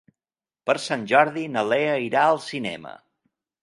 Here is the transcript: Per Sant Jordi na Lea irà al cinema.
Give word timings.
Per 0.69 0.75
Sant 0.85 1.05
Jordi 1.13 1.45
na 1.59 1.67
Lea 1.69 1.95
irà 2.09 2.27
al 2.33 2.45
cinema. 2.51 3.01